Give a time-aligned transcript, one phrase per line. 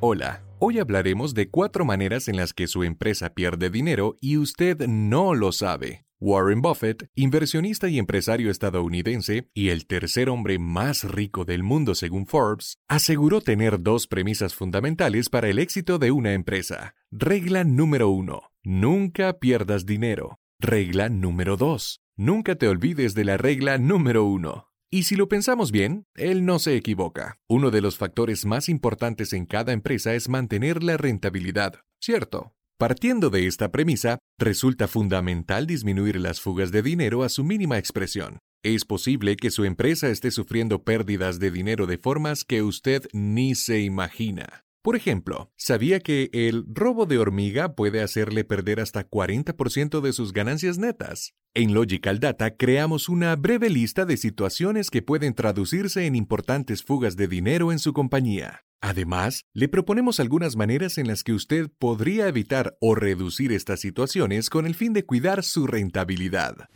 [0.00, 4.86] Hola, hoy hablaremos de cuatro maneras en las que su empresa pierde dinero y usted
[4.86, 6.04] no lo sabe.
[6.20, 12.26] Warren Buffett, inversionista y empresario estadounidense y el tercer hombre más rico del mundo según
[12.26, 16.94] Forbes, aseguró tener dos premisas fundamentales para el éxito de una empresa.
[17.10, 20.38] Regla número uno, nunca pierdas dinero.
[20.60, 24.67] Regla número dos, nunca te olvides de la regla número uno.
[24.90, 27.38] Y si lo pensamos bien, él no se equivoca.
[27.46, 32.54] Uno de los factores más importantes en cada empresa es mantener la rentabilidad, ¿cierto?
[32.78, 38.38] Partiendo de esta premisa, resulta fundamental disminuir las fugas de dinero a su mínima expresión.
[38.64, 43.54] Es posible que su empresa esté sufriendo pérdidas de dinero de formas que usted ni
[43.54, 44.64] se imagina.
[44.82, 50.32] Por ejemplo, ¿sabía que el robo de hormiga puede hacerle perder hasta 40% de sus
[50.32, 51.34] ganancias netas?
[51.54, 57.16] En Logical Data creamos una breve lista de situaciones que pueden traducirse en importantes fugas
[57.16, 58.62] de dinero en su compañía.
[58.80, 64.50] Además, le proponemos algunas maneras en las que usted podría evitar o reducir estas situaciones
[64.50, 66.68] con el fin de cuidar su rentabilidad.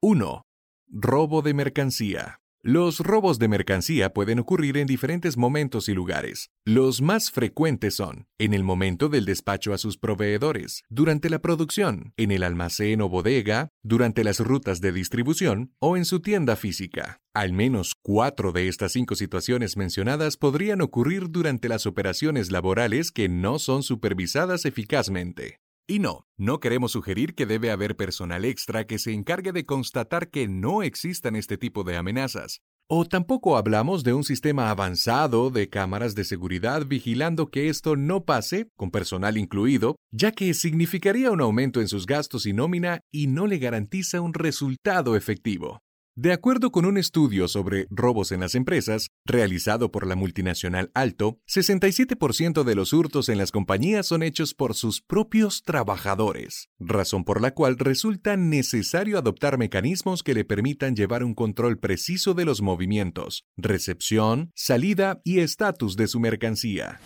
[0.00, 0.42] 1.
[0.88, 2.40] Robo de mercancía.
[2.70, 6.50] Los robos de mercancía pueden ocurrir en diferentes momentos y lugares.
[6.66, 12.12] Los más frecuentes son en el momento del despacho a sus proveedores, durante la producción,
[12.18, 17.22] en el almacén o bodega, durante las rutas de distribución o en su tienda física.
[17.32, 23.30] Al menos cuatro de estas cinco situaciones mencionadas podrían ocurrir durante las operaciones laborales que
[23.30, 25.60] no son supervisadas eficazmente.
[25.90, 30.28] Y no, no queremos sugerir que debe haber personal extra que se encargue de constatar
[30.28, 32.60] que no existan este tipo de amenazas.
[32.90, 38.26] O tampoco hablamos de un sistema avanzado de cámaras de seguridad vigilando que esto no
[38.26, 43.26] pase, con personal incluido, ya que significaría un aumento en sus gastos y nómina y
[43.26, 45.80] no le garantiza un resultado efectivo.
[46.20, 51.38] De acuerdo con un estudio sobre robos en las empresas, realizado por la multinacional Alto,
[51.46, 57.40] 67% de los hurtos en las compañías son hechos por sus propios trabajadores, razón por
[57.40, 62.62] la cual resulta necesario adoptar mecanismos que le permitan llevar un control preciso de los
[62.62, 66.98] movimientos, recepción, salida y estatus de su mercancía.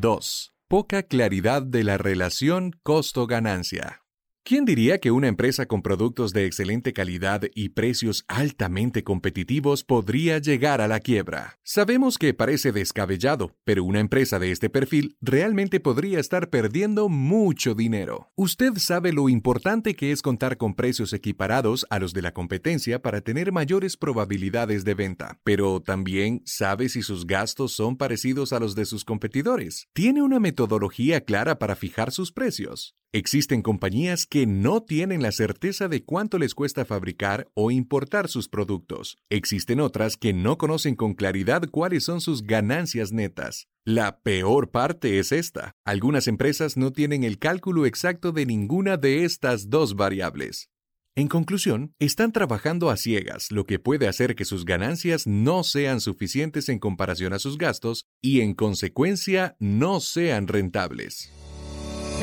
[0.00, 0.54] 2.
[0.68, 4.02] Poca claridad de la relación costo-ganancia.
[4.48, 10.38] ¿Quién diría que una empresa con productos de excelente calidad y precios altamente competitivos podría
[10.38, 11.58] llegar a la quiebra?
[11.62, 17.74] Sabemos que parece descabellado, pero una empresa de este perfil realmente podría estar perdiendo mucho
[17.74, 18.32] dinero.
[18.36, 23.02] Usted sabe lo importante que es contar con precios equiparados a los de la competencia
[23.02, 28.60] para tener mayores probabilidades de venta, pero también sabe si sus gastos son parecidos a
[28.60, 29.88] los de sus competidores.
[29.92, 32.94] ¿Tiene una metodología clara para fijar sus precios?
[33.14, 38.50] Existen compañías que no tienen la certeza de cuánto les cuesta fabricar o importar sus
[38.50, 39.16] productos.
[39.30, 43.66] Existen otras que no conocen con claridad cuáles son sus ganancias netas.
[43.86, 45.72] La peor parte es esta.
[45.86, 50.68] Algunas empresas no tienen el cálculo exacto de ninguna de estas dos variables.
[51.16, 56.02] En conclusión, están trabajando a ciegas, lo que puede hacer que sus ganancias no sean
[56.02, 61.32] suficientes en comparación a sus gastos y en consecuencia no sean rentables.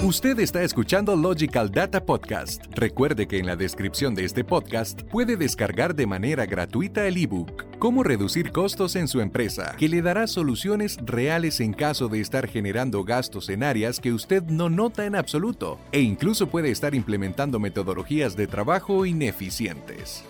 [0.03, 2.66] Usted está escuchando Logical Data Podcast.
[2.72, 7.63] Recuerde que en la descripción de este podcast puede descargar de manera gratuita el ebook
[7.79, 12.47] Cómo reducir costos en su empresa, que le dará soluciones reales en caso de estar
[12.47, 17.59] generando gastos en áreas que usted no nota en absoluto e incluso puede estar implementando
[17.59, 20.23] metodologías de trabajo ineficientes.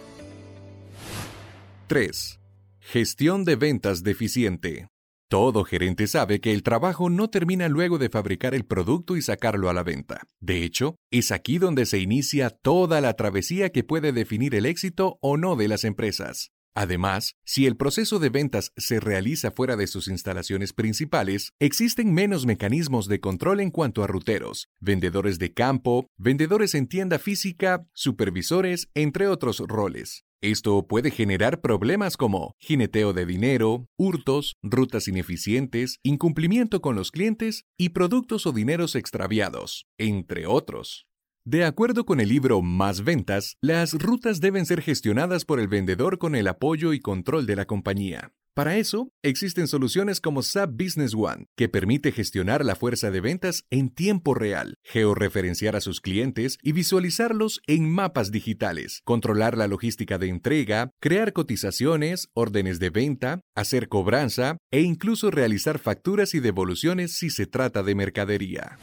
[1.88, 2.40] 3.
[2.80, 4.88] Gestión de ventas deficiente.
[5.28, 9.70] Todo gerente sabe que el trabajo no termina luego de fabricar el producto y sacarlo
[9.70, 10.22] a la venta.
[10.40, 15.18] De hecho, es aquí donde se inicia toda la travesía que puede definir el éxito
[15.22, 16.52] o no de las empresas.
[16.76, 22.46] Además, si el proceso de ventas se realiza fuera de sus instalaciones principales, existen menos
[22.46, 28.90] mecanismos de control en cuanto a ruteros, vendedores de campo, vendedores en tienda física, supervisores,
[28.94, 30.26] entre otros roles.
[30.42, 37.64] Esto puede generar problemas como jineteo de dinero, hurtos, rutas ineficientes, incumplimiento con los clientes
[37.78, 41.08] y productos o dineros extraviados, entre otros.
[41.48, 46.18] De acuerdo con el libro Más Ventas, las rutas deben ser gestionadas por el vendedor
[46.18, 48.32] con el apoyo y control de la compañía.
[48.56, 53.64] Para eso, existen soluciones como SAP Business One, que permite gestionar la fuerza de ventas
[53.70, 60.18] en tiempo real, georreferenciar a sus clientes y visualizarlos en mapas digitales, controlar la logística
[60.18, 67.16] de entrega, crear cotizaciones, órdenes de venta, hacer cobranza e incluso realizar facturas y devoluciones
[67.16, 68.80] si se trata de mercadería.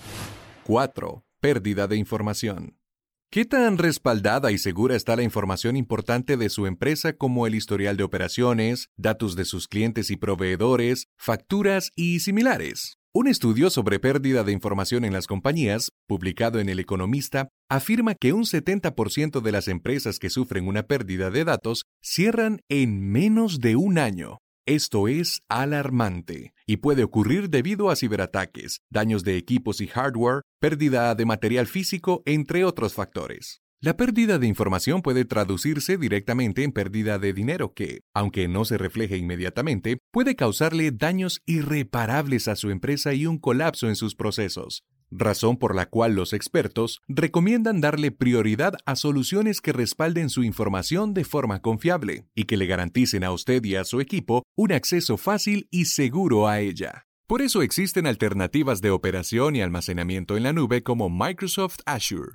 [0.62, 1.24] 4.
[1.42, 2.78] Pérdida de información.
[3.28, 7.96] ¿Qué tan respaldada y segura está la información importante de su empresa como el historial
[7.96, 12.94] de operaciones, datos de sus clientes y proveedores, facturas y similares?
[13.12, 18.32] Un estudio sobre pérdida de información en las compañías, publicado en El Economista, afirma que
[18.32, 23.74] un 70% de las empresas que sufren una pérdida de datos cierran en menos de
[23.74, 24.38] un año.
[24.66, 31.12] Esto es alarmante y puede ocurrir debido a ciberataques, daños de equipos y hardware, pérdida
[31.16, 33.60] de material físico, entre otros factores.
[33.80, 38.78] La pérdida de información puede traducirse directamente en pérdida de dinero que, aunque no se
[38.78, 44.84] refleje inmediatamente, puede causarle daños irreparables a su empresa y un colapso en sus procesos
[45.12, 51.14] razón por la cual los expertos recomiendan darle prioridad a soluciones que respalden su información
[51.14, 55.16] de forma confiable y que le garanticen a usted y a su equipo un acceso
[55.16, 57.06] fácil y seguro a ella.
[57.26, 62.32] Por eso existen alternativas de operación y almacenamiento en la nube como Microsoft Azure,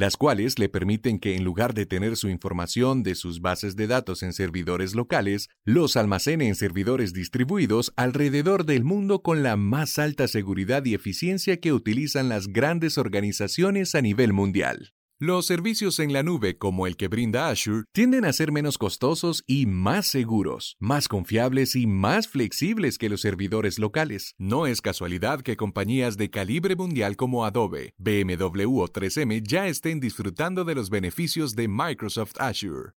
[0.00, 3.86] las cuales le permiten que en lugar de tener su información de sus bases de
[3.86, 9.98] datos en servidores locales, los almacene en servidores distribuidos alrededor del mundo con la más
[9.98, 14.94] alta seguridad y eficiencia que utilizan las grandes organizaciones a nivel mundial.
[15.22, 19.44] Los servicios en la nube como el que brinda Azure tienden a ser menos costosos
[19.46, 24.34] y más seguros, más confiables y más flexibles que los servidores locales.
[24.38, 30.00] No es casualidad que compañías de calibre mundial como Adobe, BMW o 3M ya estén
[30.00, 32.92] disfrutando de los beneficios de Microsoft Azure.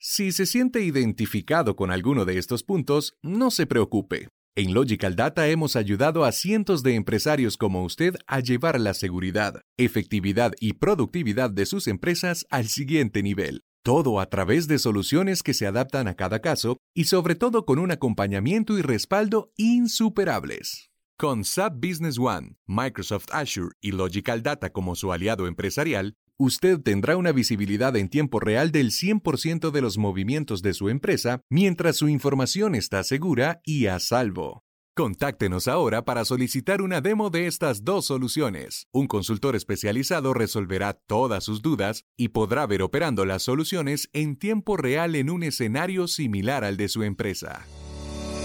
[0.00, 4.30] Si se siente identificado con alguno de estos puntos, no se preocupe.
[4.58, 9.62] En Logical Data hemos ayudado a cientos de empresarios como usted a llevar la seguridad,
[9.76, 13.62] efectividad y productividad de sus empresas al siguiente nivel.
[13.84, 17.78] Todo a través de soluciones que se adaptan a cada caso y sobre todo con
[17.78, 20.90] un acompañamiento y respaldo insuperables.
[21.16, 27.16] Con SAP Business One, Microsoft Azure y Logical Data como su aliado empresarial, usted tendrá
[27.16, 32.08] una visibilidad en tiempo real del 100% de los movimientos de su empresa mientras su
[32.08, 34.64] información está segura y a salvo.
[34.98, 38.88] Contáctenos ahora para solicitar una demo de estas dos soluciones.
[38.92, 44.76] Un consultor especializado resolverá todas sus dudas y podrá ver operando las soluciones en tiempo
[44.76, 47.64] real en un escenario similar al de su empresa.